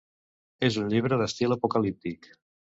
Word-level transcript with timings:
És 0.69 0.77
un 0.85 0.89
llibre 0.95 1.21
d'estil 1.23 1.55
apocalíptic. 1.59 2.31